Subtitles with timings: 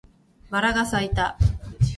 [0.49, 1.37] バラが咲いた